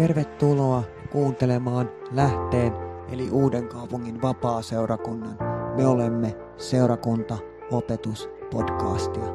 [0.00, 2.72] Tervetuloa kuuntelemaan Lähteen
[3.12, 5.36] eli Uuden kaupungin vapaa-seurakunnan
[5.76, 7.38] Me olemme seurakunta
[7.70, 9.34] opetuspodcastia.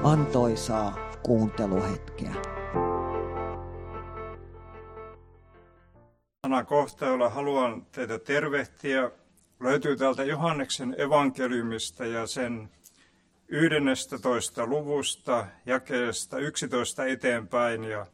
[0.03, 2.54] Antoisaa kuunteluhetkeä.
[6.65, 9.11] Kohta, jolla haluan teitä tervehtiä,
[9.59, 12.69] löytyy täältä Johanneksen evankeliumista ja sen
[13.47, 14.65] 11.
[14.65, 17.83] luvusta, jakeesta 11 eteenpäin.
[17.83, 18.05] Ja,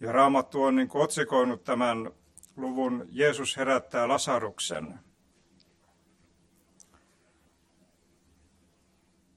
[0.00, 2.10] ja Raamattu on niin otsikoinut tämän
[2.56, 4.98] luvun Jeesus herättää Lasaruksen.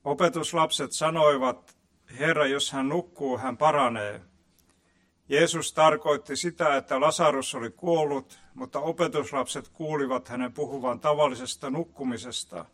[0.04, 1.77] Opetuslapset sanoivat,
[2.20, 4.21] Herra, jos hän nukkuu, hän paranee.
[5.29, 12.65] Jeesus tarkoitti sitä, että Lasarus oli kuollut, mutta opetuslapset kuulivat hänen puhuvan tavallisesta nukkumisesta.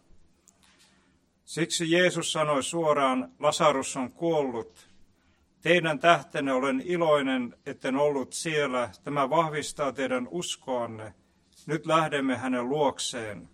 [1.45, 4.87] Siksi Jeesus sanoi suoraan, Lasarus on kuollut.
[5.61, 8.89] Teidän tähtenne olen iloinen, etten ollut siellä.
[9.03, 11.13] Tämä vahvistaa teidän uskoanne.
[11.65, 13.49] Nyt lähdemme hänen luokseen.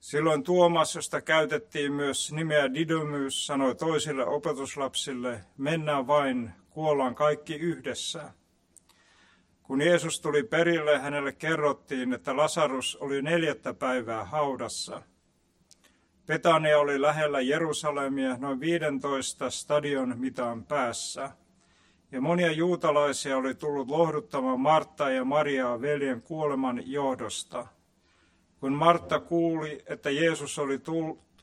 [0.00, 8.32] Silloin Tuomas, josta käytettiin myös nimeä Didymys, sanoi toisille opetuslapsille, mennään vain, kuollaan kaikki yhdessä.
[9.62, 15.02] Kun Jeesus tuli perille, hänelle kerrottiin, että Lasarus oli neljättä päivää haudassa.
[16.26, 21.30] Petania oli lähellä Jerusalemia noin 15 stadion mitaan päässä.
[22.12, 27.66] Ja monia juutalaisia oli tullut lohduttamaan Marttaa ja Mariaa veljen kuoleman johdosta.
[28.60, 30.80] Kun Martta kuuli, että Jeesus oli,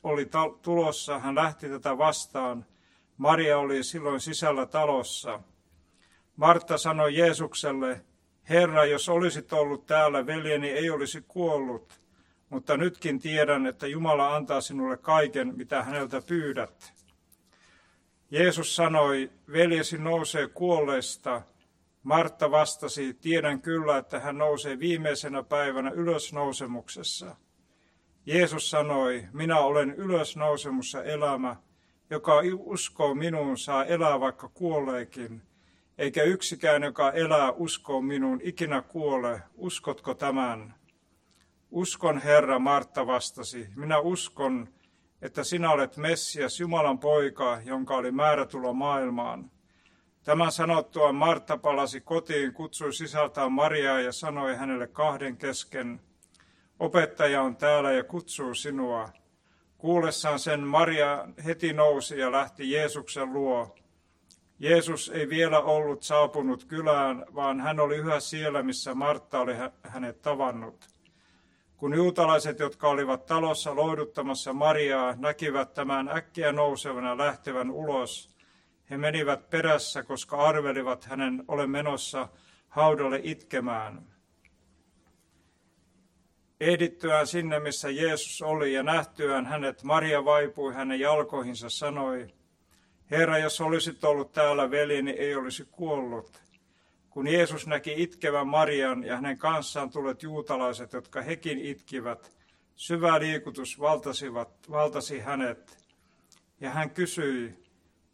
[0.02, 0.28] oli
[0.62, 2.64] tulossa, hän lähti tätä vastaan–
[3.16, 5.40] Maria oli silloin sisällä talossa.
[6.36, 8.04] Martta sanoi Jeesukselle,
[8.48, 12.00] Herra, jos olisit ollut täällä, veljeni ei olisi kuollut,
[12.48, 16.92] mutta nytkin tiedän, että Jumala antaa sinulle kaiken, mitä häneltä pyydät.
[18.30, 21.42] Jeesus sanoi, veljesi nousee kuolleista.
[22.02, 27.36] Martta vastasi, tiedän kyllä, että hän nousee viimeisenä päivänä ylösnousemuksessa.
[28.26, 31.56] Jeesus sanoi, minä olen ylösnousemussa elämä,
[32.10, 35.42] joka uskoo minuun, saa elää vaikka kuoleekin,
[35.98, 39.42] eikä yksikään, joka elää uskoo minuun, ikinä kuole.
[39.54, 40.74] Uskotko tämän?
[41.70, 43.68] Uskon, Herra, Martta vastasi.
[43.76, 44.68] Minä uskon,
[45.22, 49.50] että sinä olet Messias, Jumalan poika, jonka oli määrä tulla maailmaan.
[50.24, 56.00] Tämän sanottua Martta palasi kotiin, kutsui sisältään Mariaa ja sanoi hänelle kahden kesken,
[56.78, 59.08] opettaja on täällä ja kutsuu sinua.
[59.78, 63.74] Kuullessaan sen Maria heti nousi ja lähti Jeesuksen luo.
[64.58, 70.22] Jeesus ei vielä ollut saapunut kylään, vaan hän oli yhä siellä, missä Martta oli hänet
[70.22, 70.88] tavannut.
[71.76, 78.36] Kun juutalaiset, jotka olivat talossa lohduttamassa Mariaa, näkivät tämän äkkiä nousevana lähtevän ulos,
[78.90, 82.28] he menivät perässä, koska arvelivat hänen ole menossa
[82.68, 84.15] haudalle itkemään.
[86.60, 92.26] Ehdittyään sinne, missä Jeesus oli ja nähtyään hänet, Maria vaipui hänen jalkoihinsa, sanoi,
[93.10, 96.40] Herra, jos olisit ollut täällä, veljeni ei olisi kuollut.
[97.10, 102.36] Kun Jeesus näki itkevän Marian ja hänen kanssaan tulet juutalaiset, jotka hekin itkivät,
[102.74, 105.78] syvä liikutus valtasivat, valtasi hänet.
[106.60, 107.54] Ja hän kysyi,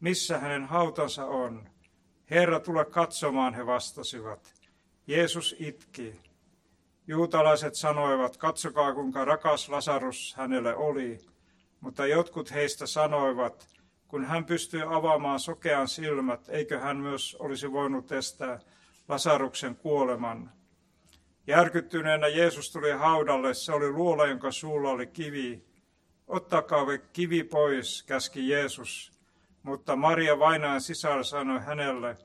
[0.01, 1.69] missä hänen hautansa on.
[2.31, 4.55] Herra, tule katsomaan, he vastasivat.
[5.07, 6.21] Jeesus itki.
[7.07, 11.19] Juutalaiset sanoivat, katsokaa kuinka rakas Lasarus hänelle oli,
[11.81, 13.69] mutta jotkut heistä sanoivat,
[14.09, 18.59] kun hän pystyy avaamaan sokean silmät, eikö hän myös olisi voinut estää
[19.09, 20.51] Lasaruksen kuoleman.
[21.47, 25.65] Järkyttyneenä Jeesus tuli haudalle, se oli luola, jonka suulla oli kivi.
[26.29, 29.13] Ottakaa kivi pois, käski Jeesus.
[29.63, 32.17] Mutta Maria vainaan sisällä sanoi hänelle,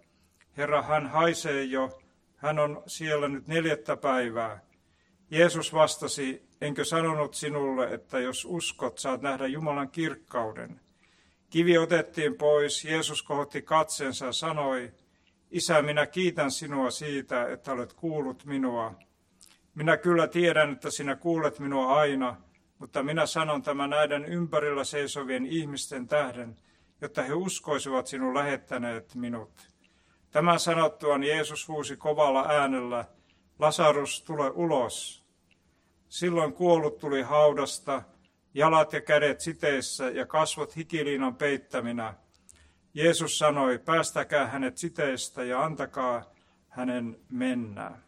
[0.57, 1.99] Herra, hän haisee jo,
[2.35, 4.66] hän on siellä nyt neljättä päivää.
[5.29, 10.79] Jeesus vastasi, enkö sanonut sinulle, että jos uskot, saat nähdä Jumalan kirkkauden.
[11.49, 14.91] Kivi otettiin pois, Jeesus kohotti katsensa ja sanoi,
[15.51, 18.93] Isä, minä kiitän sinua siitä, että olet kuullut minua.
[19.75, 22.35] Minä kyllä tiedän, että sinä kuulet minua aina,
[22.79, 26.55] mutta minä sanon tämän näiden ympärillä seisovien ihmisten tähden,
[27.01, 29.69] jotta he uskoisivat sinun lähettäneet minut.
[30.31, 33.05] Tämän sanottuaan Jeesus huusi kovalla äänellä,
[33.59, 35.23] Lasarus, tule ulos.
[36.09, 38.03] Silloin kuollut tuli haudasta,
[38.53, 42.13] jalat ja kädet siteissä ja kasvot hikiliinan peittäminä.
[42.93, 46.31] Jeesus sanoi, päästäkää hänet siteistä ja antakaa
[46.69, 48.03] hänen mennään.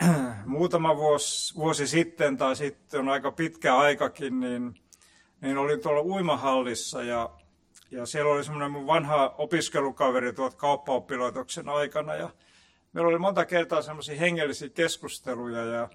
[0.46, 4.74] Muutama vuosi, vuosi sitten, tai sitten on aika pitkä aikakin, niin,
[5.40, 7.30] niin olin tuolla uimahallissa ja,
[7.90, 12.30] ja siellä oli semmoinen mun vanha opiskelukaveri tuolta kauppaoppilaitoksen aikana ja
[12.92, 15.88] meillä oli monta kertaa semmoisia hengellisiä keskusteluja ja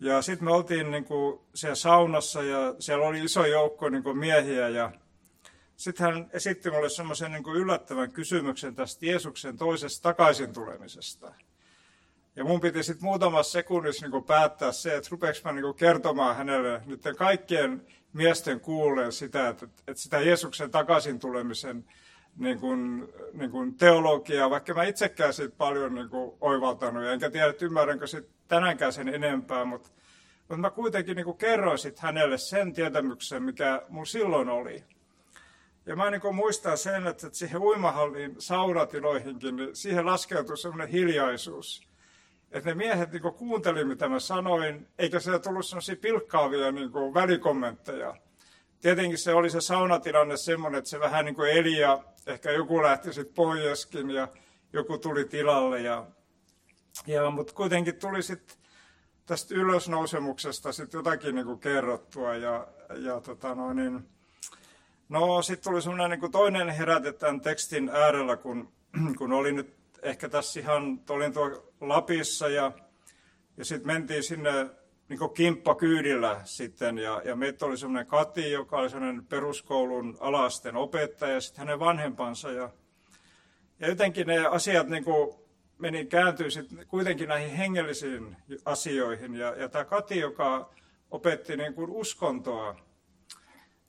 [0.00, 4.18] ja sitten me oltiin niin kuin siellä saunassa ja siellä oli iso joukko niin kuin
[4.18, 4.92] miehiä ja
[5.76, 11.34] sitten hän esitti mulle semmoisen niin yllättävän kysymyksen tästä Jeesuksen toisesta takaisin tulemisesta.
[12.36, 16.82] Ja mun piti sitten muutamassa sekunnissa niin päättää se, että rupeeko mä niin kertomaan hänelle
[16.86, 21.84] nyt kaikkien miesten kuulleen sitä, että, että sitä Jeesuksen takaisin tulemisen
[22.36, 27.30] niin kuin, niin kuin teologiaa, vaikka mä itsekään siitä paljon niin kuin oivaltanut, ja enkä
[27.30, 28.06] tiedä, että ymmärränkö
[28.48, 29.88] tänäänkään sen enempää, mutta,
[30.38, 34.84] mutta mä kuitenkin niin kuin kerroin sit hänelle sen tietämyksen, mikä mun silloin oli.
[35.86, 41.89] Ja mä niin muistan sen, että siihen uimahallin saunatiloihinkin, niin siihen laskeutui semmoinen hiljaisuus.
[42.50, 48.16] Että ne miehet niin kuunteli, mitä mä sanoin, eikä siellä tullut semmoisia pilkkaavia niin välikommentteja.
[48.80, 52.82] Tietenkin se oli se saunatilanne semmoinen, että se vähän niin kuin eli ja ehkä joku
[52.82, 54.28] lähti sitten poiskin ja
[54.72, 55.80] joku tuli tilalle.
[55.80, 56.06] Ja,
[57.06, 58.56] ja, mutta kuitenkin tuli sitten
[59.26, 62.34] tästä ylösnousemuksesta sitten jotakin niin kuin kerrottua.
[62.34, 62.66] Ja,
[62.96, 64.08] ja tota no, niin,
[65.08, 68.72] no sitten tuli semmoinen niin toinen heräte tämän tekstin äärellä, kun,
[69.18, 72.72] kun oli nyt ehkä tässä ihan, olin tuo Lapissa ja,
[73.56, 74.70] ja sitten mentiin sinne
[75.08, 76.98] niin kimppakyydillä sitten.
[76.98, 81.80] Ja, ja meitä oli semmoinen Kati, joka oli semmoinen peruskoulun alasten opettaja ja sitten hänen
[81.80, 82.50] vanhempansa.
[82.50, 82.70] Ja,
[83.80, 85.34] ja jotenkin ne asiat niin kuin
[85.78, 89.34] meni, kääntyi sitten kuitenkin näihin hengellisiin asioihin.
[89.34, 90.70] Ja, ja tämä Kati, joka
[91.10, 92.76] opetti niin kuin uskontoa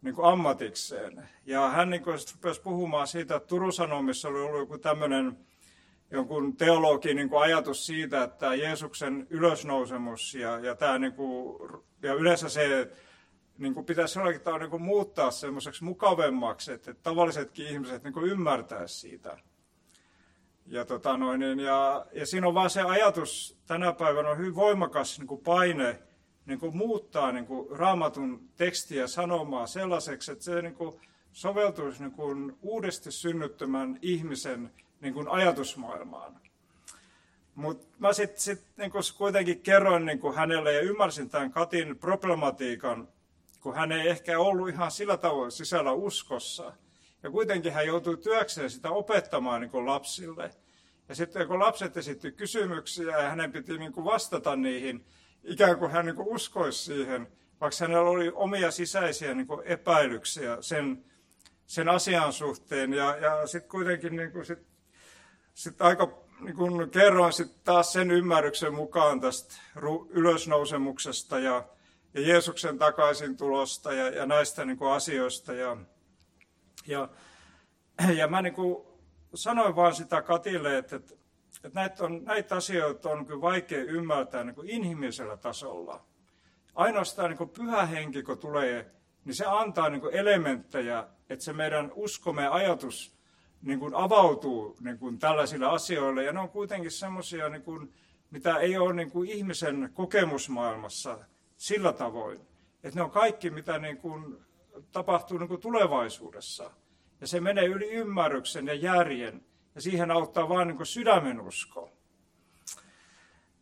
[0.02, 1.30] niin kuin ammatikseen.
[1.46, 5.38] Ja hän niin kuin rupesi puhumaan siitä, että Turun Sanomissa oli ollut joku tämmöinen
[6.12, 11.58] jonkun teologin niin kuin ajatus siitä, että Jeesuksen ylösnousemus ja, ja, tämä, niin kuin,
[12.02, 12.92] ja yleensä se
[13.58, 18.24] niin kuin pitäisi jollakin tavalla niin kuin muuttaa semmoiseksi mukavemmaksi, että, että tavallisetkin ihmiset niin
[18.24, 19.38] ymmärtäisivät siitä.
[20.66, 24.56] Ja, tota noin, niin, ja, ja siinä on vaan se ajatus, tänä päivänä on hyvin
[24.56, 26.00] voimakas niin kuin paine
[26.46, 32.12] niin kuin muuttaa niin kuin raamatun tekstiä sanomaa sellaiseksi, että se niin kuin soveltuisi niin
[32.12, 34.72] kuin uudesti synnyttämän ihmisen
[35.02, 36.42] niin kuin ajatusmaailmaan.
[37.56, 43.08] Mutta mä sitten sit, niin kuitenkin kerroin niin kuin hänelle ja ymmärsin tämän Katin problematiikan,
[43.60, 46.74] kun hän ei ehkä ollut ihan sillä tavoin sisällä uskossa.
[47.24, 50.52] Ja kuitenkin hän joutui työkseen sitä opettamaan niin kuin lapsille.
[51.10, 55.06] Ja sitten kun lapset esitti kysymyksiä ja hänen piti niin kuin vastata niihin,
[55.44, 57.28] ikään kuin hän niin kuin uskoisi siihen,
[57.62, 61.06] vaikka hänellä oli omia sisäisiä niin kuin epäilyksiä sen,
[61.66, 62.94] sen asian suhteen.
[62.94, 64.71] Ja, ja sitten kuitenkin niin kuin sit
[65.54, 69.56] sitten aika niin kun kerroin sit taas sen ymmärryksen mukaan tästä
[70.10, 71.64] ylösnousemuksesta ja,
[72.14, 75.54] ja Jeesuksen takaisin tulosta ja, ja näistä niin asioista.
[75.54, 75.78] Ja,
[76.88, 77.10] ja,
[78.20, 78.56] ja mä niin
[79.34, 81.16] sanoin vaan sitä Katille, että, että,
[81.64, 86.06] että näitä, on, näitä asioita on kyllä vaikea ymmärtää niin inhimillisellä tasolla.
[86.76, 88.92] Ainoastaan niin pyhä henki, kun tulee,
[89.26, 93.21] niin se antaa niin elementtejä, että se meidän uskomme ajatus
[93.62, 96.24] niin kuin avautuu niin kuin tällaisille asioille.
[96.24, 97.94] Ja ne on kuitenkin semmoisia, niin kuin,
[98.32, 101.20] mitä ei ole niin kuin ihmisen kokemusmaailmassa
[101.58, 102.40] sillä tavoin.
[102.84, 104.38] Että ne on kaikki, mitä niin kuin
[104.92, 106.72] tapahtuu niin kuin tulevaisuudessa.
[107.22, 109.46] Ja se menee yli ymmärryksen ja järjen.
[109.76, 111.92] Ja siihen auttaa vain niin sydämen usko.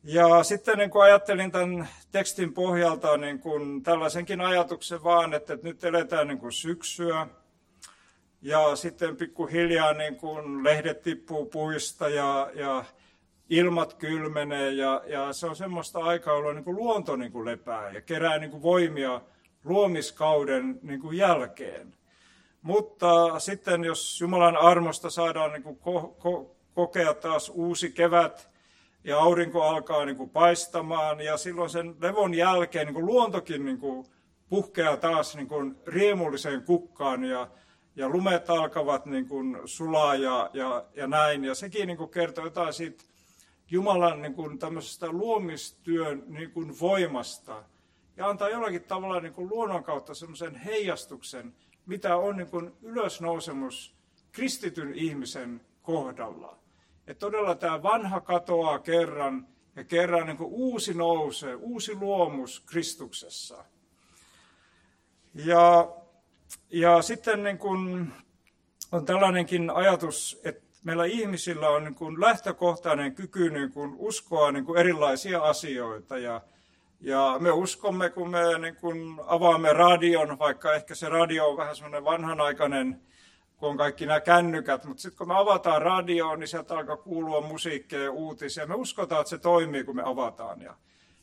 [0.04, 5.84] Ja sitten niin kuin ajattelin tämän tekstin pohjalta niin kuin tällaisenkin ajatuksen vaan, että nyt
[5.84, 7.28] eletään niin kuin syksyä.
[8.42, 12.86] Ja sitten pikkuhiljaa niin kun lehdet tippuu puista ja, ja
[13.50, 18.02] ilmat kylmenee ja, ja se on semmoista aikaa, jolloin niin luonto niin kuin lepää ja
[18.02, 19.22] kerää niin kuin voimia
[19.64, 21.94] luomiskauden niin kuin jälkeen.
[22.62, 28.50] Mutta sitten jos Jumalan armosta saadaan niin kuin ko- ko- kokea taas uusi kevät
[29.04, 33.80] ja aurinko alkaa niin kuin paistamaan ja silloin sen levon jälkeen niin kuin luontokin niin
[33.80, 34.06] kuin
[34.50, 37.48] puhkeaa taas niin kuin riemulliseen kukkaan ja
[38.00, 41.44] ja lumet alkavat niin kuin sulaa ja, ja, ja näin.
[41.44, 43.04] Ja sekin niin kuin kertoo jotain siitä
[43.72, 44.60] Jumalan niin kuin
[45.12, 47.64] luomistyön niin kuin voimasta.
[48.18, 53.96] Ja antaa jollakin tavalla niin kuin luonnon kautta semmoisen heijastuksen, mitä on niin kuin ylösnousemus
[54.32, 56.58] kristityn ihmisen kohdalla.
[57.08, 63.66] Että todella tämä vanha katoaa kerran ja kerran niin kuin uusi nousee, uusi luomus Kristuksessa.
[65.34, 65.90] Ja
[66.70, 68.14] ja sitten niin kun,
[68.92, 74.66] on tällainenkin ajatus, että meillä ihmisillä on niin kuin lähtökohtainen kyky niin kuin uskoa niin
[74.66, 76.42] kuin erilaisia asioita ja,
[77.02, 81.76] ja me uskomme, kun me niin kuin avaamme radion, vaikka ehkä se radio on vähän
[81.76, 83.02] semmoinen vanhanaikainen,
[83.58, 87.42] kun on kaikki nämä kännykät, mutta sitten kun me avataan radio, niin sieltä alkaa kuulua
[87.42, 88.68] musiikkia ja uutisia.
[88.68, 90.62] Me uskotaan, että se toimii, kun me avataan.
[90.62, 90.76] Ja,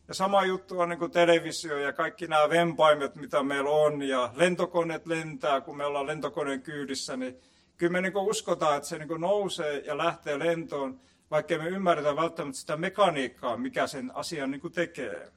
[0.08, 4.30] ja sama juttu on niin kuin televisio ja kaikki nämä vempaimet, mitä meillä on, ja
[4.34, 7.40] lentokoneet lentää, kun me ollaan lentokoneen kyydissä, niin
[7.76, 12.60] kyllä me niin uskotaan, että se niin nousee ja lähtee lentoon, vaikka me ymmärretä välttämättä
[12.60, 15.32] sitä mekaniikkaa, mikä sen asian niin tekee.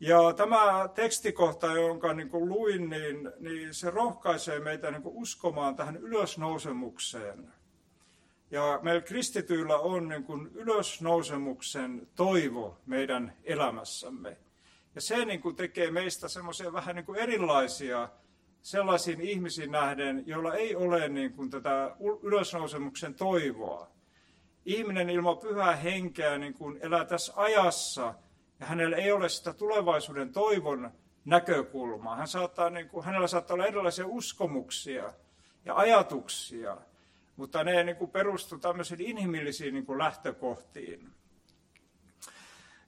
[0.00, 5.96] Ja tämä tekstikohta, jonka niin kuin luin, niin, niin se rohkaisee meitä niin uskomaan tähän
[5.96, 7.52] ylösnousemukseen.
[8.56, 14.36] Ja meillä kristityillä on niin kuin ylösnousemuksen toivo meidän elämässämme.
[14.94, 18.08] Ja se niin kuin tekee meistä semmoisia vähän niin kuin erilaisia
[18.62, 23.90] sellaisiin ihmisiin nähden, joilla ei ole niin kuin tätä ylösnousemuksen toivoa.
[24.64, 28.14] Ihminen ilman pyhää henkeä niin kuin elää tässä ajassa,
[28.60, 30.90] ja hänellä ei ole sitä tulevaisuuden toivon
[31.24, 32.16] näkökulmaa.
[32.16, 35.12] Hän saattaa, niin kuin, hänellä saattaa olla erilaisia uskomuksia
[35.64, 36.76] ja ajatuksia,
[37.36, 41.10] mutta ne niin kuin perustu tämmöisiin inhimillisiin niin kuin lähtökohtiin.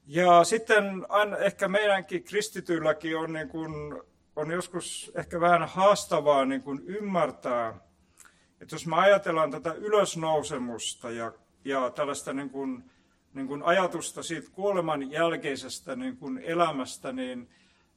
[0.07, 1.07] Ja sitten
[1.39, 4.03] ehkä meidänkin kristityilläkin on, niin kuin,
[4.37, 7.81] on joskus ehkä vähän haastavaa niin kuin ymmärtää,
[8.61, 11.33] että jos me ajatellaan tätä ylösnousemusta ja,
[11.65, 12.91] ja tällaista niin kuin,
[13.35, 17.49] niin kuin ajatusta siitä kuoleman jälkeisestä niin kuin elämästä, niin,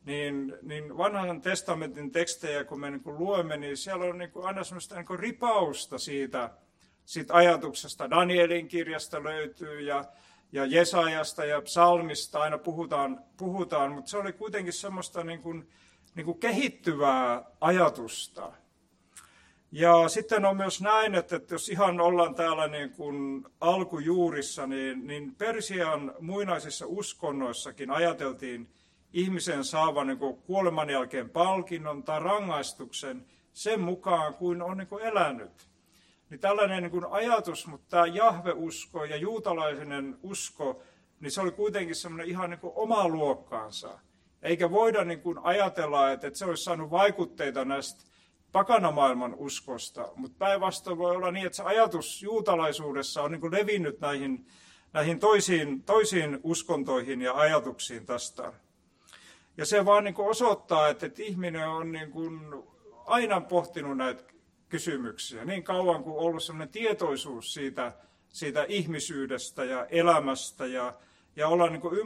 [0.05, 4.45] niin, niin vanhan testamentin tekstejä, kun me niin kuin luemme, niin siellä on niin kuin
[4.45, 6.49] aina sellaista niin kuin ripausta siitä,
[7.05, 8.09] siitä ajatuksesta.
[8.09, 10.05] Danielin kirjasta löytyy ja,
[10.51, 15.69] ja Jesajasta ja psalmista aina puhutaan, puhutaan mutta se oli kuitenkin semmoista niin kuin,
[16.15, 18.53] niin kuin kehittyvää ajatusta.
[19.71, 25.07] Ja sitten on myös näin, että, että jos ihan ollaan täällä niin kuin alkujuurissa, niin,
[25.07, 28.69] niin Persian muinaisissa uskonnoissakin ajateltiin
[29.13, 35.03] ihmisen saavan niin kuin kuoleman jälkeen palkinnon tai rangaistuksen sen mukaan, kuin on niin kuin
[35.03, 35.67] elänyt.
[36.29, 40.83] Niin tällainen niin kuin ajatus, mutta tämä Jahve-usko ja juutalainen usko,
[41.19, 43.99] niin se oli kuitenkin semmoinen ihan niin kuin oma luokkaansa.
[44.41, 48.03] Eikä voida niin kuin ajatella, että se olisi saanut vaikutteita näistä
[48.51, 53.99] pakanamaailman uskosta, mutta päinvastoin voi olla niin, että se ajatus juutalaisuudessa on niin kuin levinnyt
[53.99, 54.45] näihin,
[54.93, 58.53] näihin toisiin, toisiin uskontoihin ja ajatuksiin tästä.
[59.61, 62.39] Ja se vaan niin kuin osoittaa, että, että ihminen on niin kuin
[63.05, 64.23] aina pohtinut näitä
[64.69, 67.93] kysymyksiä niin kauan kuin on ollut sellainen tietoisuus siitä,
[68.29, 70.93] siitä ihmisyydestä ja elämästä ja,
[71.35, 71.97] ja ollaan niin kuin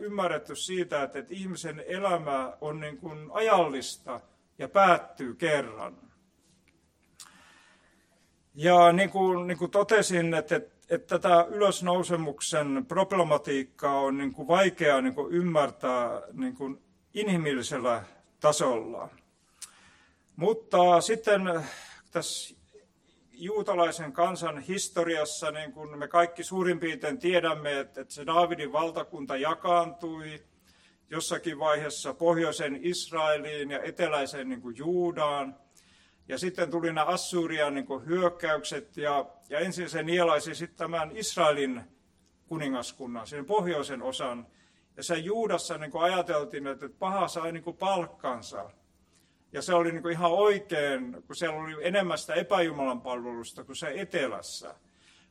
[0.00, 4.20] ymmärretty siitä, että, että ihmisen elämä on niin kuin ajallista–
[4.58, 5.96] ja päättyy kerran.
[8.54, 14.48] Ja niin kuin, niin kuin totesin, että, että, että tätä ylösnousemuksen problematiikkaa on niin kuin
[14.48, 16.83] vaikea niin kuin ymmärtää niin kuin
[17.14, 18.04] inhimillisellä
[18.40, 19.08] tasolla.
[20.36, 21.62] Mutta sitten
[22.10, 22.54] tässä
[23.32, 30.40] juutalaisen kansan historiassa, niin kuin me kaikki suurin piirtein tiedämme, että, se Daavidin valtakunta jakaantui–
[31.10, 35.56] jossakin vaiheessa pohjoisen Israeliin ja eteläiseen niin kuin Juudaan.
[36.28, 41.16] Ja sitten tuli nämä Assyrian niin kuin hyökkäykset ja, ja ensin se nielaisi sitten tämän
[41.16, 41.82] Israelin
[42.46, 44.46] kuningaskunnan, sen pohjoisen osan.
[44.96, 48.70] Ja se Juudassa niin kuin ajateltiin, että paha sai niin kuin palkkansa.
[49.52, 53.76] Ja se oli niin kuin ihan oikein, kun siellä oli enemmän sitä epäjumalan palvelusta kuin
[53.76, 54.74] se etelässä.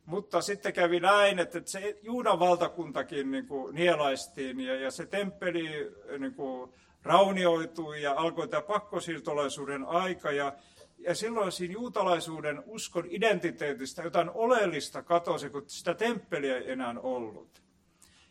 [0.05, 5.91] Mutta sitten kävi näin, että se Juudan valtakuntakin niin kuin nielaistiin ja, ja se temppeli
[6.19, 10.31] niin kuin raunioitui ja alkoi tämä pakkosiirtolaisuuden aika.
[10.31, 10.53] Ja,
[10.97, 17.62] ja silloin siinä juutalaisuuden uskon identiteetistä jotain oleellista katosi, kun sitä temppeliä ei enää ollut.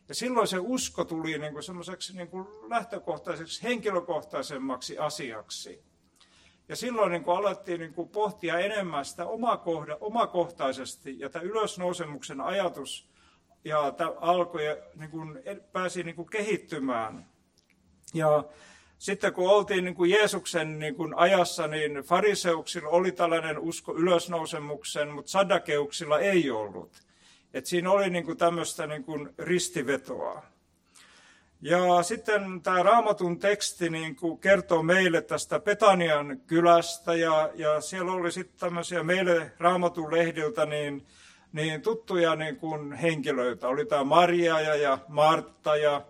[0.09, 5.85] Ja silloin se usko tuli niin kuin semmoiseksi niin kuin lähtökohtaiseksi, henkilökohtaisemmaksi asiaksi.
[6.69, 12.41] Ja silloin niin kuin alettiin niin kuin pohtia enemmän sitä omakohda, omakohtaisesti, ja tämä ylösnousemuksen
[12.41, 13.09] ajatus
[13.65, 14.63] ja alkoi
[14.95, 15.39] niin kuin,
[15.73, 17.27] pääsi niin kuin kehittymään.
[18.15, 18.45] Ja
[18.99, 25.09] sitten kun oltiin niin kuin Jeesuksen niin kuin ajassa, niin fariseuksilla oli tällainen usko ylösnousemuksen,
[25.09, 27.03] mutta sadakeuksilla ei ollut.
[27.55, 30.43] Et siinä oli niin kuin tämmöistä niin kuin ristivetoa.
[31.61, 38.13] Ja sitten tämä raamatun teksti niin kuin kertoo meille tästä Petanian kylästä ja, ja siellä
[38.13, 41.07] oli sitten tämmöisiä meille raamatun lehdiltä niin,
[41.53, 43.69] niin tuttuja niin kuin henkilöitä.
[43.69, 46.03] Oli tämä Maria ja, ja Martta ja,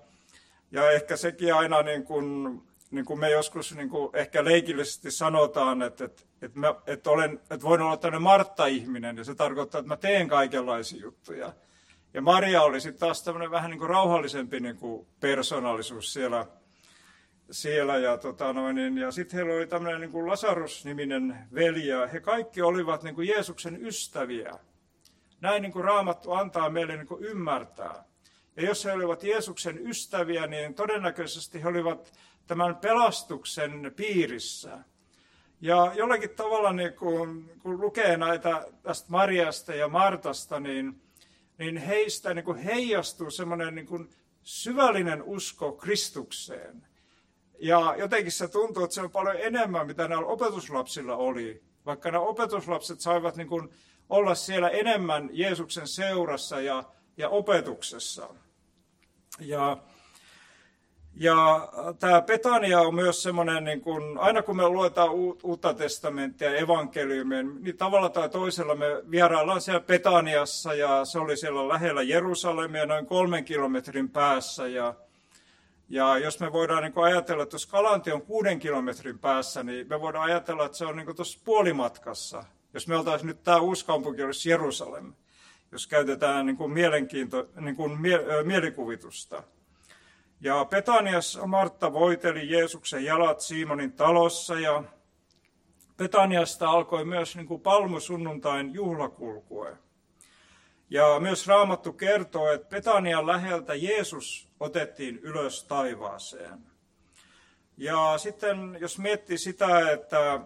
[0.70, 2.60] ja ehkä sekin aina niin kuin
[2.92, 7.32] niin kuin me joskus niin kuin ehkä leikillisesti sanotaan, että, että, että, mä, että, olen,
[7.32, 11.52] että voin olla tämmöinen Martta-ihminen, ja se tarkoittaa, että mä teen kaikenlaisia juttuja.
[12.14, 16.46] Ja Maria oli sitten taas tämmöinen vähän niin kuin rauhallisempi niin kuin persoonallisuus siellä.
[17.50, 22.06] siellä ja tota noin, niin, ja sitten heillä oli tämmöinen niin kuin Lasarus-niminen veli, ja
[22.06, 24.58] he kaikki olivat niin kuin Jeesuksen ystäviä.
[25.40, 28.04] Näin niin kuin Raamattu antaa meille niin kuin ymmärtää.
[28.56, 32.12] Ja jos he olivat Jeesuksen ystäviä, niin todennäköisesti he olivat
[32.46, 34.78] tämän pelastuksen piirissä.
[35.60, 41.02] Ja jollakin tavalla, niin kun, kun lukee näitä tästä Mariasta ja Martasta, niin,
[41.58, 44.08] niin heistä niin kuin heijastuu semmoinen niin
[44.42, 46.86] syvällinen usko Kristukseen.
[47.58, 51.62] Ja jotenkin se tuntuu, että se on paljon enemmän, mitä näillä opetuslapsilla oli.
[51.86, 53.68] Vaikka nämä opetuslapset saivat niin kuin
[54.08, 56.84] olla siellä enemmän Jeesuksen seurassa ja,
[57.16, 58.34] ja opetuksessa.
[59.40, 59.76] Ja,
[61.16, 65.10] ja tämä Petania on myös semmoinen, niin kun, aina kun me luetaan
[65.42, 71.68] uutta testamenttia, evankeliumia, niin tavalla tai toisella me vieraillaan siellä Petaniassa ja se oli siellä
[71.68, 74.68] lähellä Jerusalemia noin kolmen kilometrin päässä.
[74.68, 74.94] Ja,
[75.88, 80.00] ja jos me voidaan niin ajatella, että jos Kalanti on kuuden kilometrin päässä, niin me
[80.00, 82.44] voidaan ajatella, että se on niin tuossa puolimatkassa.
[82.74, 85.12] Jos me oltaisiin nyt tämä uusi kaupunki olisi Jerusalem
[85.72, 89.42] jos käytetään niin kuin mielenkiinto, niin kuin mie, mielikuvitusta.
[90.44, 94.84] Ja Petaniassa Martta voiteli Jeesuksen jalat Simonin talossa ja
[95.96, 99.76] Petaniasta alkoi myös niin kuin palmusunnuntain juhlakulkue.
[100.90, 106.58] Ja myös Raamattu kertoo, että Petanian läheltä Jeesus otettiin ylös taivaaseen.
[107.76, 110.40] Ja sitten jos miettii sitä, että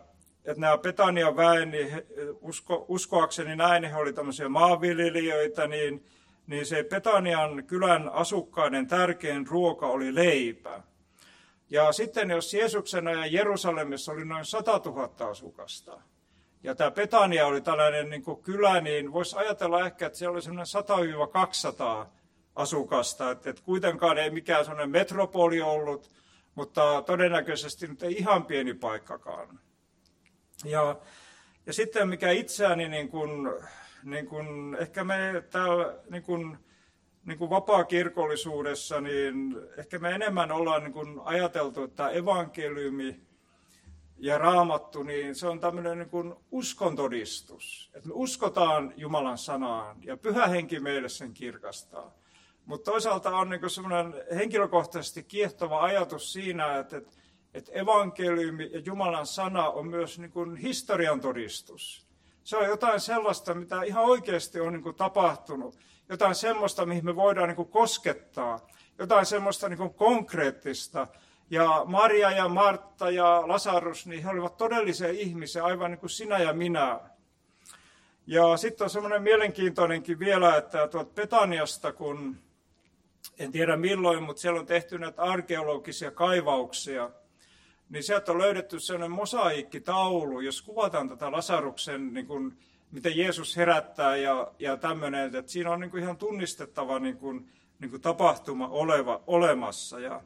[0.44, 2.02] että nämä Petanian väen, niin
[2.40, 6.06] usko, uskoakseni näin, he olivat tämmöisiä maanviljelijöitä, niin,
[6.46, 10.82] niin se Petanian kylän asukkaiden tärkein ruoka oli leipä.
[11.70, 16.00] Ja sitten jos Jeesuksen ajan Jerusalemissa oli noin 100 000 asukasta,
[16.62, 20.42] ja tämä Petania oli tällainen niin kuin kylä, niin voisi ajatella ehkä, että siellä oli
[20.42, 20.66] semmoinen
[22.04, 22.06] 100-200
[22.56, 26.11] asukasta, että, että kuitenkaan ei mikään semmoinen metropoli ollut,
[26.54, 29.61] mutta todennäköisesti nyt ei ihan pieni paikkakaan.
[30.64, 30.96] Ja,
[31.66, 33.52] ja sitten mikä itseäni, niin kuin,
[34.07, 36.59] niin kuin, ehkä me täällä niin kuin,
[37.25, 43.21] niin kuin vapaa-kirkollisuudessa, niin ehkä me enemmän ollaan niin kuin ajateltu, että evankeliumi
[44.19, 47.90] ja raamattu, niin se on tämmöinen niin kuin uskontodistus.
[47.95, 52.14] Että me uskotaan Jumalan sanaan ja pyhä henki meille sen kirkastaa.
[52.66, 57.03] Mutta toisaalta on niin semmoinen henkilökohtaisesti kiehtova ajatus siinä, että,
[57.55, 62.06] että evankeliumi ja Jumalan sana on myös niin historian todistus.
[62.46, 65.78] Se on jotain sellaista, mitä ihan oikeasti on niin kuin tapahtunut.
[66.09, 68.66] Jotain semmoista, mihin me voidaan niin kuin koskettaa.
[68.98, 71.06] Jotain semmoista niin kuin konkreettista.
[71.50, 76.38] Ja Maria ja Martta ja Lasarus, niin he olivat todellisia ihmisiä, aivan niin kuin sinä
[76.38, 77.00] ja minä.
[78.26, 82.37] Ja sitten on semmoinen mielenkiintoinenkin vielä, että tuot Petaniasta, kun
[83.38, 87.11] en tiedä milloin, mutta siellä on tehty näitä arkeologisia kaivauksia–
[87.88, 92.59] niin sieltä on löydetty sellainen mosaiikkitaulu, jos kuvataan tätä Lasaruksen, niin kuin,
[92.90, 97.51] miten Jeesus herättää ja, ja tämmöinen, että siinä on niin kuin ihan tunnistettava niin kuin,
[97.81, 100.01] niin kuin tapahtuma oleva, olemassa.
[100.01, 100.20] Ja,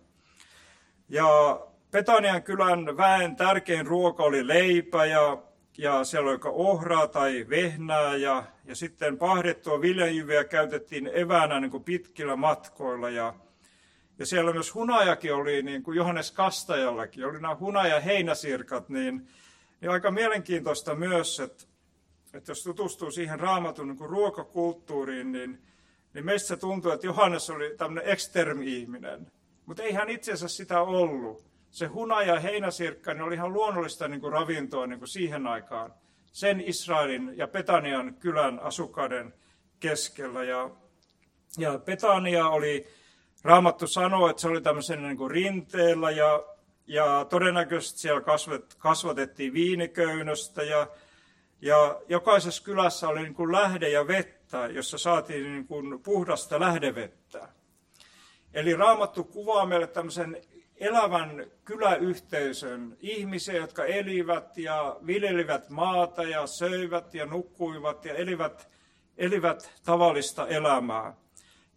[1.08, 5.42] ja Petanian kylän väen tärkein ruoka oli leipä ja,
[5.78, 11.84] ja siellä oli ohraa tai vehnää ja, ja sitten pahdettua viljanjyviä käytettiin eväänä niin kuin
[11.84, 13.34] pitkillä matkoilla ja,
[14.20, 19.28] ja siellä myös hunajakin oli, niin kuin Johannes Kastajallakin, oli nämä hunaja heinäsirkat, niin,
[19.80, 21.64] niin aika mielenkiintoista myös, että,
[22.34, 25.62] että jos tutustuu siihen raamatun niin kuin ruokakulttuuriin, niin,
[26.14, 29.26] niin meistä se tuntuu, että Johannes oli tämmöinen ekstermi-ihminen.
[29.66, 31.44] Mutta ei hän itse asiassa sitä ollut.
[31.70, 35.94] Se hunaja ja heinäsirkka niin oli ihan luonnollista niin kuin ravintoa niin kuin siihen aikaan.
[36.32, 39.34] Sen Israelin ja Petanian kylän asukkaiden
[39.80, 40.44] keskellä.
[40.44, 40.70] Ja,
[41.58, 42.86] ja Petania oli
[43.44, 46.44] Raamattu sanoo, että se oli tämmöisen niin kuin rinteellä ja,
[46.86, 50.86] ja todennäköisesti siellä kasvet, kasvatettiin viiniköynnöstä ja,
[51.60, 57.48] ja jokaisessa kylässä oli niin kuin lähde ja vettä, jossa saatiin niin kuin puhdasta lähdevettä.
[58.54, 60.42] Eli Raamattu kuvaa meille tämmöisen
[60.76, 68.68] elävän kyläyhteisön ihmisiä, jotka elivät ja viljelivät maata ja söivät ja nukkuivat ja elivät,
[69.18, 71.14] elivät tavallista elämää.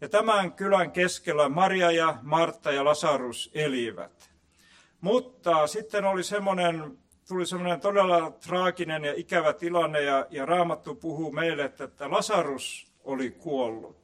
[0.04, 4.30] Ja tämän kylän keskellä Maria ja Martta ja Lasarus elivät.
[5.00, 11.32] Mutta sitten oli semmoinen, tuli semmoinen todella traaginen ja ikävä tilanne, ja, ja Raamattu puhuu
[11.32, 13.96] meille, että, että Lasarus oli kuollut.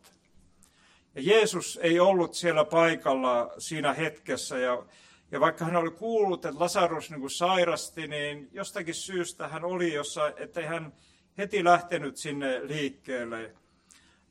[1.15, 4.83] Ja Jeesus ei ollut siellä paikalla siinä hetkessä, ja,
[5.31, 9.95] Ja vaikka hän oli kuullut, että Lasarus niin kuin sairasti, niin jostakin syystä hän oli
[9.95, 10.93] jossa, ettei hän
[11.39, 13.60] heti lähtenyt sinne liikkeelle.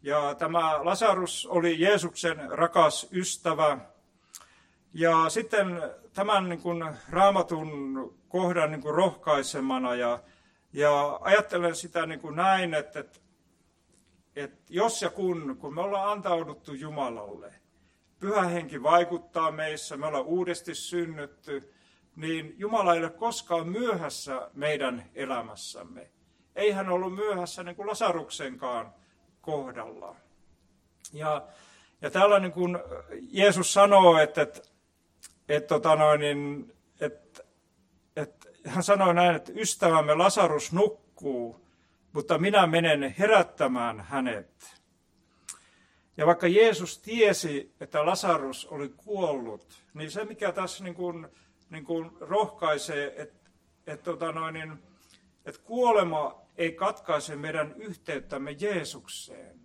[0.03, 3.77] Ja tämä Lasarus oli Jeesuksen rakas ystävä.
[4.93, 5.81] Ja sitten
[6.13, 10.19] tämän niin kuin, raamatun kohdan niin kuin, rohkaisemana ja,
[10.73, 13.19] ja ajattelen sitä niin kuin näin, että, että,
[14.35, 17.53] että jos ja kun, kun me ollaan antauduttu Jumalalle,
[18.19, 21.73] pyhä henki vaikuttaa meissä, me ollaan uudesti synnytty,
[22.15, 26.11] niin Jumala ei ole koskaan myöhässä meidän elämässämme.
[26.55, 28.93] Ei hän ollut myöhässä niin kuin Lasaruksenkaan
[29.51, 30.15] kohdalla.
[31.13, 31.47] Ja,
[32.01, 32.79] ja täällä niin kuin
[33.21, 34.61] Jeesus sanoo, että, että,
[35.49, 37.43] että, tota noin, niin, että,
[38.15, 41.65] että hän sanoi näin, että ystävämme Lasarus nukkuu,
[42.13, 44.75] mutta minä menen herättämään hänet.
[46.17, 51.27] Ja vaikka Jeesus tiesi, että Lasarus oli kuollut, niin se mikä tässä niin kuin,
[51.69, 53.49] niin kuin rohkaisee, että,
[53.87, 54.88] että, tota noin, niin,
[55.49, 59.59] että kuolema ei katkaise meidän yhteyttämme Jeesukseen,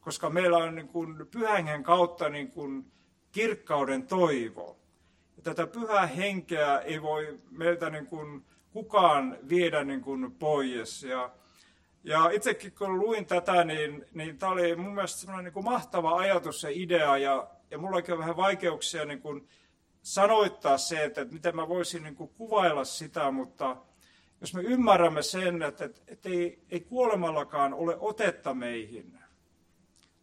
[0.00, 2.92] koska meillä on niin kuin pyhän kautta niin kuin
[3.32, 4.78] kirkkauden toivo.
[5.36, 11.02] Ja tätä pyhää henkeä ei voi meiltä niin kuin kukaan viedä niin kuin pois.
[11.02, 11.30] Ja,
[12.04, 16.62] ja itsekin kun luin tätä, niin, niin tämä oli mun mielestä niin kuin mahtava ajatus
[16.62, 19.48] ja idea, ja, ja mullakin on vähän vaikeuksia niin kuin
[20.02, 23.76] sanoittaa se, että, että miten mä voisin niin kuin kuvailla sitä, mutta
[24.44, 29.18] jos me ymmärrämme sen, että, että, ei, ei kuolemallakaan ole otetta meihin,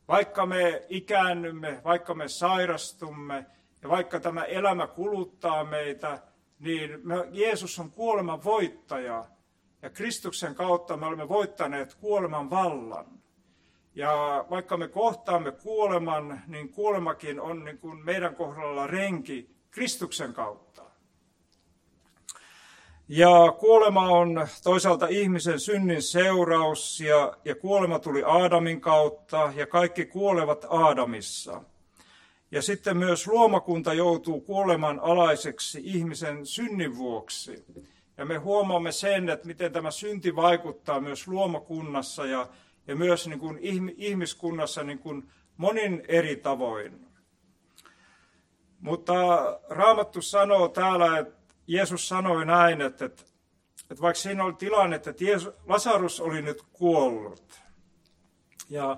[0.07, 3.45] vaikka me ikäännymme, vaikka me sairastumme
[3.81, 6.21] ja vaikka tämä elämä kuluttaa meitä,
[6.60, 9.25] niin me, Jeesus on kuoleman voittaja
[9.81, 13.05] ja Kristuksen kautta me olemme voittaneet kuoleman vallan.
[13.95, 20.90] Ja vaikka me kohtaamme kuoleman, niin kuolemakin on niin kuin meidän kohdalla renki Kristuksen kautta.
[23.13, 30.06] Ja kuolema on toisaalta ihmisen synnin seuraus, ja, ja kuolema tuli Aadamin kautta, ja kaikki
[30.06, 31.62] kuolevat Aadamissa.
[32.52, 37.65] Ja sitten myös luomakunta joutuu kuoleman alaiseksi ihmisen synnin vuoksi.
[38.17, 42.47] Ja me huomaamme sen, että miten tämä synti vaikuttaa myös luomakunnassa ja,
[42.88, 43.60] ja myös niin kuin
[43.97, 47.08] ihmiskunnassa niin kuin monin eri tavoin.
[48.80, 49.13] Mutta
[49.69, 51.40] Raamattu sanoo täällä, että
[51.71, 57.62] Jeesus sanoi näin, että, että, vaikka siinä oli tilanne, että Jeesus, Lasarus oli nyt kuollut,
[58.69, 58.97] ja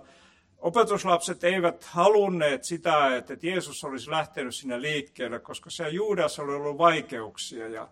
[0.57, 6.77] opetuslapset eivät halunneet sitä, että Jeesus olisi lähtenyt sinne liikkeelle, koska se Juudas oli ollut
[6.77, 7.67] vaikeuksia.
[7.67, 7.88] Ja,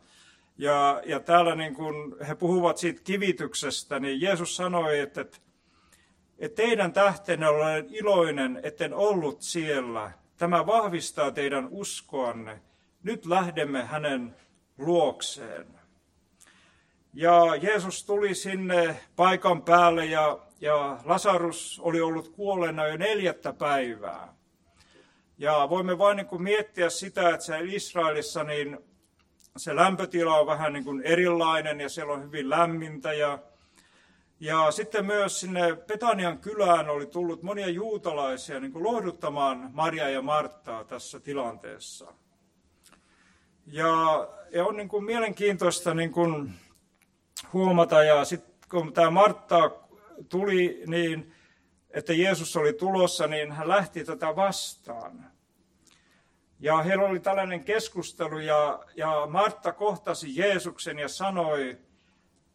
[0.58, 5.38] ja, ja täällä niin kun he puhuvat siitä kivityksestä, niin Jeesus sanoi, että, että,
[6.40, 10.12] että teidän tähtenne olen iloinen, etten ollut siellä.
[10.38, 12.62] Tämä vahvistaa teidän uskoanne.
[13.04, 14.36] Nyt lähdemme hänen
[14.82, 15.68] luokseen.
[17.14, 24.34] Ja Jeesus tuli sinne paikan päälle ja, ja Lasarus oli ollut kuolleena jo neljättä päivää.
[25.38, 28.78] Ja voimme vain niin kuin miettiä sitä, että se Israelissa niin
[29.58, 33.14] se lämpötila on vähän niin kuin erilainen ja siellä on hyvin lämmintä.
[33.14, 33.40] Ja,
[34.40, 40.22] ja sitten myös sinne Petanian kylään oli tullut monia juutalaisia niin kuin lohduttamaan Maria ja
[40.22, 42.14] Marttaa tässä tilanteessa.
[43.68, 46.54] Ja, ja on niin kuin mielenkiintoista niin kuin
[47.54, 49.72] huomata, ja sitten kun tämä Martta
[50.30, 51.34] tuli, niin
[51.90, 55.32] että Jeesus oli tulossa, niin hän lähti tätä vastaan.
[56.60, 61.78] Ja heillä oli tällainen keskustelu, ja, ja Martta kohtasi Jeesuksen ja sanoi,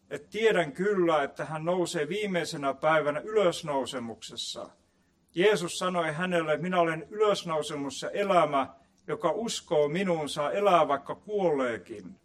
[0.09, 4.69] että tiedän kyllä, että hän nousee viimeisenä päivänä ylösnousemuksessa.
[5.35, 8.76] Jeesus sanoi hänelle, minä olen ylösnousemus ja elämä,
[9.07, 12.15] joka uskoo minuun, saa elää vaikka kuolleekin.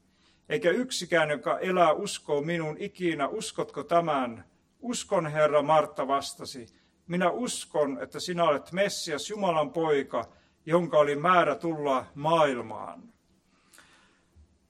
[0.49, 3.29] Eikä yksikään, joka elää, uskoo minun ikinä.
[3.29, 4.45] Uskotko tämän?
[4.81, 6.67] Uskon, Herra, Martta vastasi.
[7.07, 10.25] Minä uskon, että sinä olet Messias, Jumalan poika,
[10.67, 13.03] jonka oli määrä tulla maailmaan.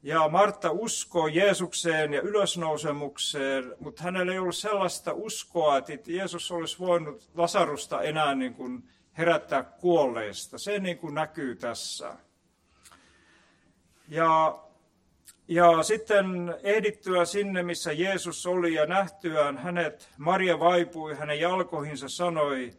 [0.02, 6.78] Ja Martta uskoo Jeesukseen ja ylösnousemukseen, mutta hänellä ei ollut sellaista uskoa, että Jeesus olisi
[6.78, 10.58] voinut Lasarusta enää niin kuin herättää kuolleista.
[10.58, 12.16] Se niin kuin näkyy tässä.
[14.08, 14.58] Ja,
[15.48, 22.72] ja sitten ehdittyä sinne, missä Jeesus oli ja nähtyään hänet, Maria vaipui hänen jalkoihinsa sanoi,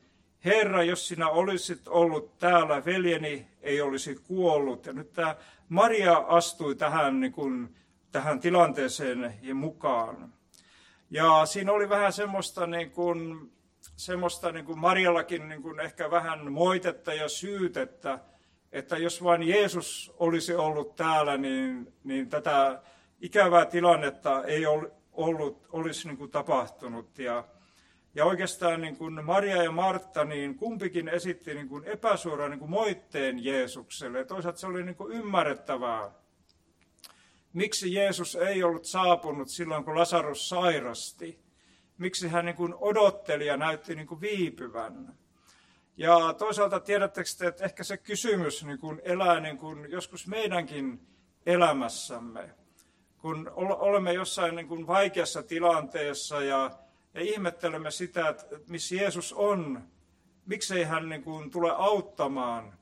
[0.45, 4.85] Herra, jos sinä olisit ollut täällä, veljeni ei olisi kuollut.
[4.85, 5.35] Ja nyt tämä
[5.69, 7.75] Maria astui tähän, niin kuin,
[8.11, 10.33] tähän tilanteeseen mukaan.
[11.09, 13.51] Ja siinä oli vähän semmoista niin kuin,
[13.95, 18.19] semmoista niin kuin Marjallakin niin kuin ehkä vähän moitetta ja syytettä,
[18.71, 22.81] että jos vain Jeesus olisi ollut täällä, niin, niin tätä
[23.21, 27.19] ikävää tilannetta ei ollut, olisi niin kuin tapahtunut.
[27.19, 27.43] Ja,
[28.15, 32.71] ja oikeastaan niin kuin Maria ja Martta, niin kumpikin esitti niin kuin epäsuoraan niin kuin
[32.71, 34.17] moitteen Jeesukselle.
[34.17, 36.11] Ja toisaalta se oli niin kuin ymmärrettävää.
[37.53, 41.42] Miksi Jeesus ei ollut saapunut silloin, kun Lasarus sairasti?
[41.97, 45.13] Miksi hän niin kuin odotteli ja näytti niin kuin viipyvän?
[45.97, 51.07] Ja toisaalta tiedättekö te, että ehkä se kysymys niin kuin elää niin kuin joskus meidänkin
[51.45, 52.49] elämässämme,
[53.17, 56.71] kun olemme jossain niin kuin vaikeassa tilanteessa ja,
[57.13, 59.83] ja ihmettelemme sitä, että missä Jeesus on,
[60.45, 62.77] miksei hän niin kuin tule auttamaan,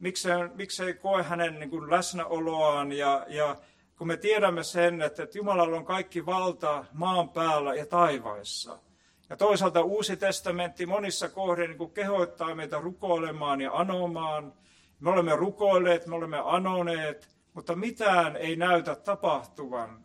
[0.00, 3.56] miksei, miksei koe hänen niin kuin läsnäoloaan ja, ja
[3.98, 8.78] kun me tiedämme sen, että, että Jumalalla on kaikki valta maan päällä ja taivaissa–
[9.30, 14.52] ja toisaalta Uusi testamentti monissa kohdin niin kehoittaa meitä rukoilemaan ja anomaan.
[15.00, 20.04] Me olemme rukoilleet, me olemme anoneet, mutta mitään ei näytä tapahtuvan.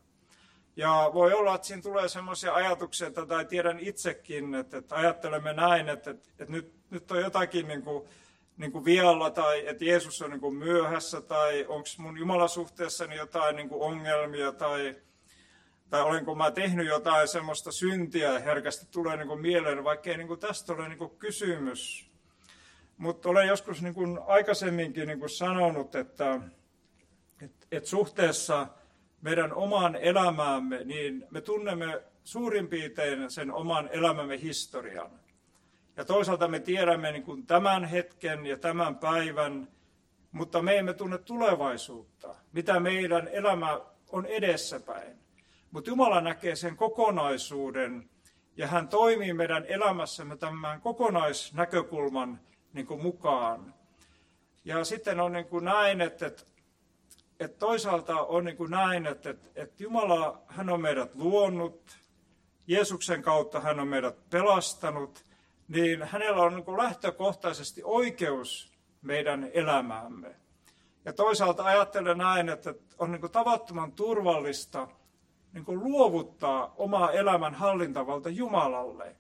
[0.76, 5.90] Ja voi olla, että siinä tulee sellaisia ajatuksia, tai tiedän itsekin, että, että ajattelemme näin,
[5.90, 8.08] että, että, että nyt, nyt on jotakin niin kuin,
[8.58, 13.56] niin kuin vialla, tai että Jeesus on niin kuin myöhässä, tai onko mun Jumalasuhteessani jotain
[13.56, 14.96] niin kuin ongelmia, tai,
[15.90, 20.40] tai olenko mä tehnyt jotain semmoista syntiä, herkästi tulee niin kuin mieleen, vaikkei niin kuin
[20.40, 22.12] tästä ole niin kuin kysymys.
[22.98, 26.40] Mutta olen joskus niin kuin aikaisemminkin niin kuin sanonut, että,
[27.42, 28.68] että, että suhteessa
[29.22, 35.21] meidän omaan elämäämme, niin me tunnemme suurin piirtein sen oman elämämme historian.
[35.98, 39.68] Ja toisaalta me tiedämme niin kuin tämän hetken ja tämän päivän,
[40.32, 43.80] mutta me emme tunne tulevaisuutta, mitä meidän elämä
[44.12, 45.18] on edessäpäin.
[45.72, 48.10] Mutta Jumala näkee sen kokonaisuuden
[48.58, 52.40] ja hän toimii meidän elämässämme tämän kokonaisnäkökulman
[52.74, 53.74] niin kuin mukaan.
[54.66, 56.26] Ja sitten on niin kuin näin, että,
[57.40, 61.98] että, toisaalta on niin kuin näin, että, että, että Jumala, hän on meidät luonut,
[62.68, 65.26] Jeesuksen kautta hän on meidät pelastanut,
[65.72, 70.36] niin hänellä on niin lähtökohtaisesti oikeus meidän elämäämme.
[71.06, 74.88] Ja toisaalta ajattelen näin, että on niin tavattoman turvallista–
[75.54, 79.16] niin luovuttaa omaa elämän hallintavalta Jumalalle,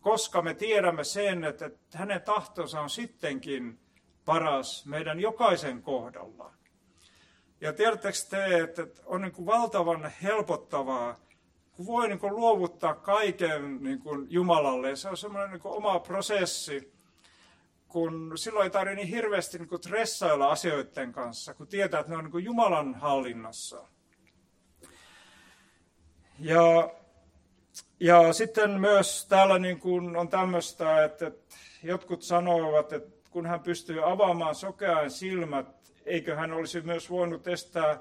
[0.00, 3.78] koska me tiedämme sen, että hänen tahtonsa on sittenkin
[4.24, 6.52] paras meidän jokaisen kohdalla.
[7.60, 11.16] Ja tiedättekö te, että on niin valtavan helpottavaa,
[11.86, 14.96] voi niin kuin luovuttaa kaiken niin kuin Jumalalle.
[14.96, 16.92] Se on semmoinen niin oma prosessi,
[17.88, 22.18] kun silloin ei tarvitse niin hirveästi niin kuin tressailla asioiden kanssa, kun tietää, että ne
[22.18, 23.82] on niin kuin Jumalan hallinnassa.
[26.38, 26.90] Ja,
[28.00, 33.60] ja sitten myös täällä niin kuin on tämmöistä, että, että jotkut sanovat, että kun hän
[33.60, 38.00] pystyy avaamaan sokean silmät, eikö hän olisi myös voinut estää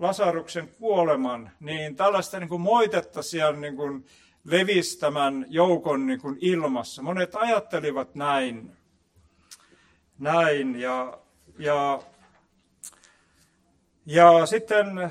[0.00, 4.06] Lasaruksen kuoleman, niin tällaista niin kuin moitetta siellä niin kuin
[4.44, 7.02] levisi tämän joukon niin kuin ilmassa.
[7.02, 8.76] Monet ajattelivat näin.
[10.18, 11.18] näin ja,
[11.58, 12.02] ja,
[14.06, 15.10] ja sitten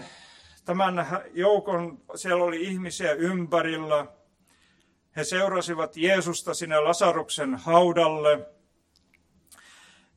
[0.66, 4.06] tämän joukon, siellä oli ihmisiä ympärillä.
[5.16, 8.40] He seurasivat Jeesusta sinne Lasaruksen haudalle.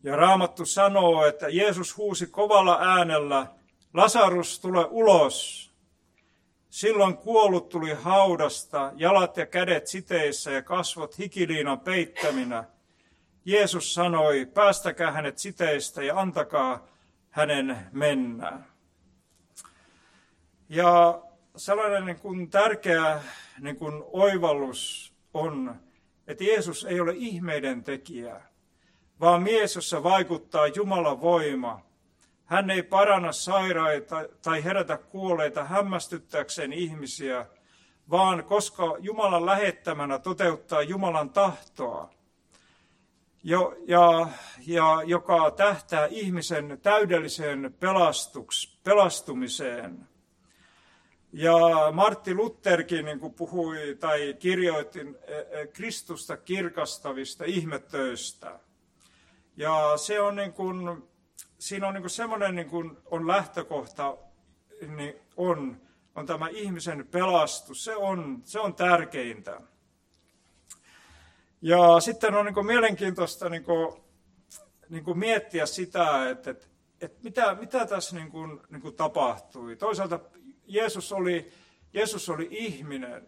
[0.02, 3.46] Ja Raamattu sanoo, että Jeesus huusi kovalla äänellä,
[3.94, 5.70] Lasarus tule ulos.
[6.70, 12.64] Silloin kuollut tuli haudasta, jalat ja kädet siteissä ja kasvot hikiliinan peittäminä.
[13.44, 16.86] Jeesus sanoi, päästäkää hänet siteistä ja antakaa
[17.30, 18.60] hänen mennä.
[20.68, 21.22] Ja
[21.56, 23.22] sellainen niin kuin tärkeä
[23.58, 25.76] niin kuin oivallus on,
[26.26, 28.40] että Jeesus ei ole ihmeiden tekijä,
[29.20, 31.91] vaan mies, jossa vaikuttaa Jumalan voima.
[32.52, 37.46] Hän ei paranna sairaita tai herätä kuolleita hämmästyttääkseen ihmisiä,
[38.10, 42.10] vaan koska Jumalan lähettämänä toteuttaa Jumalan tahtoa,
[43.42, 44.28] jo, ja,
[44.66, 49.98] ja joka tähtää ihmisen täydelliseen pelastuks, pelastumiseen–
[51.32, 51.58] ja
[51.92, 58.60] Martti Lutherkin niin kuin puhui tai kirjoitti e, e, Kristusta kirkastavista ihmetöistä.
[59.56, 61.02] Ja se on niin kuin,
[61.62, 64.16] siinä on niin semmoinen niin kuin on lähtökohta,
[64.96, 65.80] niin on,
[66.14, 67.84] on tämä ihmisen pelastus.
[67.84, 69.60] Se on, se on tärkeintä.
[71.60, 74.02] Ja sitten on niin kuin mielenkiintoista niin kuin,
[74.88, 76.66] niin kuin miettiä sitä, että, että,
[77.00, 79.76] että mitä, mitä tässä niin kuin, niin kuin tapahtui.
[79.76, 80.20] Toisaalta
[80.66, 81.52] Jeesus oli,
[81.92, 83.26] Jeesus oli ihminen,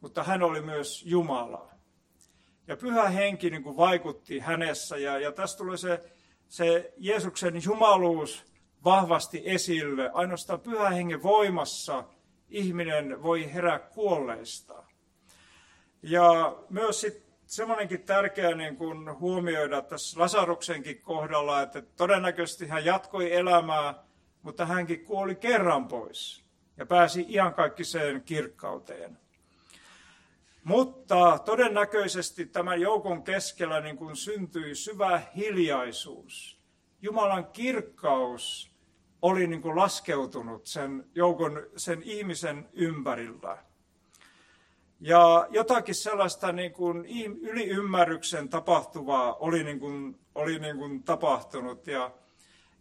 [0.00, 1.68] mutta hän oli myös Jumala.
[2.66, 4.96] Ja pyhä henki niin kuin vaikutti hänessä.
[4.96, 6.17] Ja, ja tässä tulee se
[6.48, 8.44] se Jeesuksen jumaluus
[8.84, 10.10] vahvasti esille.
[10.14, 12.04] Ainoastaan pyhän hengen voimassa
[12.48, 14.82] ihminen voi herää kuolleista.
[16.02, 23.34] Ja myös sitten semmoinenkin tärkeä niin kuin huomioida tässä Lasaruksenkin kohdalla, että todennäköisesti hän jatkoi
[23.34, 23.94] elämää,
[24.42, 26.44] mutta hänkin kuoli kerran pois
[26.76, 29.18] ja pääsi iankaikkiseen kirkkauteen.
[30.68, 36.60] Mutta todennäköisesti tämän joukon keskellä niin kuin syntyi syvä hiljaisuus.
[37.02, 38.72] Jumalan kirkkaus
[39.22, 43.58] oli niin kuin laskeutunut sen joukon, sen ihmisen ympärillä.
[45.00, 47.04] Ja jotakin sellaista niin kuin
[47.40, 51.86] yliymmärryksen tapahtuvaa oli, niin kuin, oli niin kuin tapahtunut.
[51.86, 52.10] Ja,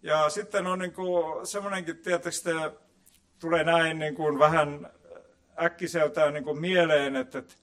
[0.02, 2.50] ja sitten on niin kuin semmoinenkin, tietysti
[3.40, 4.92] tulee näin niin kuin vähän
[5.62, 7.56] äkkiseltään niin kuin mieleen, että, että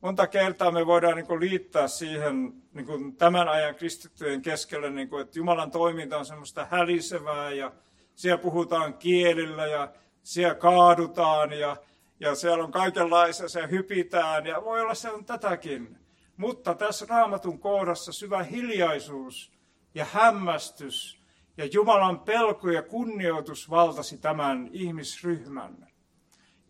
[0.00, 5.08] monta kertaa me voidaan niin kuin liittää siihen niin kuin tämän ajan kristittyjen keskellä, niin
[5.08, 7.72] kuin, että Jumalan toiminta on semmoista hälisevää ja
[8.14, 11.76] siellä puhutaan kielillä ja siellä kaadutaan ja,
[12.20, 15.98] ja siellä on kaikenlaisia, se hypitään ja voi olla se on tätäkin.
[16.36, 19.52] Mutta tässä raamatun kohdassa syvä hiljaisuus
[19.94, 21.20] ja hämmästys
[21.56, 25.86] ja Jumalan pelko ja kunnioitus valtasi tämän ihmisryhmän.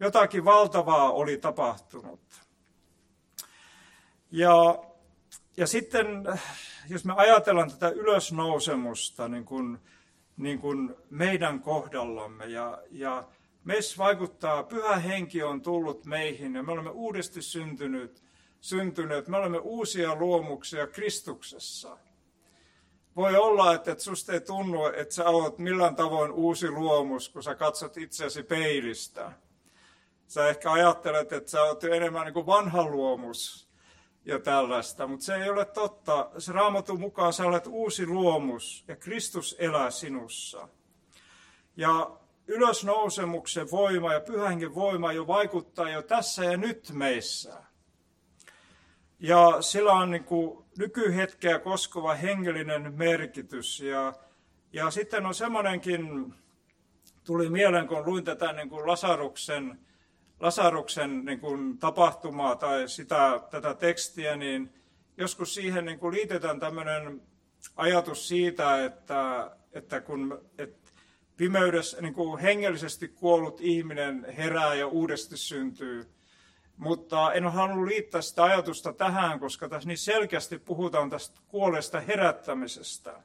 [0.01, 2.50] Jotakin valtavaa oli tapahtunut.
[4.31, 4.85] Ja,
[5.57, 6.07] ja sitten,
[6.89, 9.79] jos me ajatellaan tätä ylösnousemusta niin kuin,
[10.37, 13.29] niin kuin meidän kohdallamme, ja, ja
[13.65, 18.25] meissä vaikuttaa, pyhä henki on tullut meihin, ja me olemme uudesti syntyneet,
[18.61, 21.99] syntyneet, me olemme uusia luomuksia Kristuksessa.
[23.17, 27.55] Voi olla, että susta ei tunnu, että sä oot millään tavoin uusi luomus, kun sä
[27.55, 29.33] katsot itseäsi peilistä.
[30.27, 33.70] Sä ehkä ajattelet, että sä oot enemmän niin kuin vanha luomus,
[34.25, 36.31] ja tällaista, mutta se ei ole totta.
[36.39, 40.69] Se raamatun mukaan sä olet uusi luomus ja Kristus elää sinussa.
[41.77, 42.11] Ja
[42.47, 47.63] ylösnousemuksen voima ja pyhänkin voima jo vaikuttaa jo tässä ja nyt meissä.
[49.19, 53.81] Ja sillä on niin kuin nykyhetkeä koskeva hengellinen merkitys.
[53.81, 54.13] Ja,
[54.73, 56.35] ja sitten on semmoinenkin,
[57.25, 59.79] tuli mieleen kun luin tätä niin kuin Lasaruksen
[60.41, 64.75] Lasaruksen niin kuin, tapahtumaa tai sitä, tätä tekstiä, niin
[65.17, 67.23] joskus siihen niin kuin, liitetään tämmöinen
[67.77, 70.91] ajatus siitä, että, että kun että
[71.37, 76.11] pimeydessä niin kuin, hengellisesti kuollut ihminen herää ja uudesti syntyy.
[76.77, 82.01] Mutta en ole halunnut liittää sitä ajatusta tähän, koska tässä niin selkeästi puhutaan tästä kuolesta
[82.01, 83.23] herättämisestä.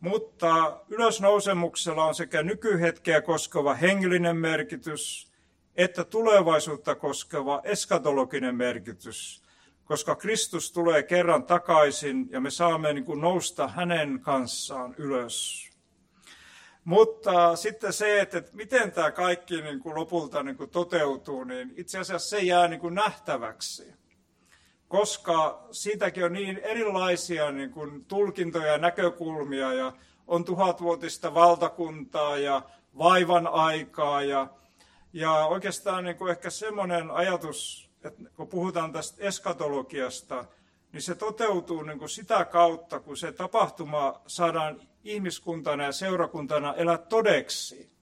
[0.00, 5.31] Mutta ylösnousemuksella on sekä nykyhetkeä koskeva hengellinen merkitys–
[5.76, 9.42] että tulevaisuutta koskeva eskatologinen merkitys,
[9.84, 15.70] koska Kristus tulee kerran takaisin ja me saamme niin kuin nousta hänen kanssaan ylös.
[16.84, 21.98] Mutta sitten se, että miten tämä kaikki niin kuin lopulta niin kuin toteutuu, niin itse
[21.98, 23.92] asiassa se jää niin kuin nähtäväksi.
[24.88, 29.92] Koska siitäkin on niin erilaisia niin kuin tulkintoja ja näkökulmia ja
[30.26, 32.62] on tuhatvuotista valtakuntaa ja
[32.98, 34.48] vaivan aikaa ja
[35.12, 40.44] ja oikeastaan niin kuin ehkä semmoinen ajatus, että kun puhutaan tästä eskatologiasta,
[40.92, 46.98] niin se toteutuu niin kuin sitä kautta, kun se tapahtuma saadaan ihmiskuntana ja seurakuntana elää
[46.98, 47.92] todeksi.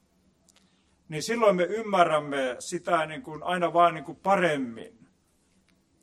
[1.09, 5.09] Niin silloin me ymmärrämme sitä niin kuin aina vain niin kuin paremmin.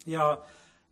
[0.05, 0.41] Ja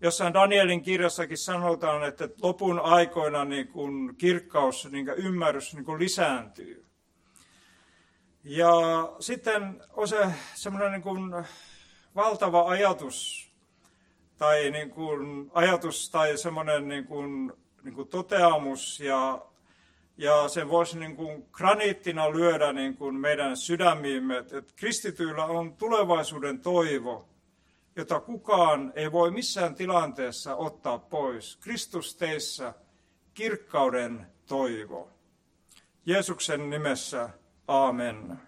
[0.02, 6.00] jossain Danielin kirjassakin sanotaan, että lopun aikoina niin kuin kirkkaus, niin kuin ymmärrys niin kuin
[6.00, 6.85] lisääntyy.
[8.48, 8.72] Ja
[9.20, 11.46] sitten on se semmoinen niin kuin
[12.16, 13.50] valtava ajatus,
[14.38, 17.54] tai niin kuin ajatus tai semmoinen niin kuin,
[17.84, 19.46] niin kuin toteamus, ja,
[20.18, 26.60] ja sen voisi niin kuin graniittina lyödä niin kuin meidän sydämiimme, että kristityillä on tulevaisuuden
[26.60, 27.30] toivo,
[27.96, 31.58] jota kukaan ei voi missään tilanteessa ottaa pois.
[31.58, 32.74] Kristus teissä
[33.34, 35.10] kirkkauden toivo.
[36.06, 37.30] Jeesuksen nimessä
[37.70, 38.40] Amen.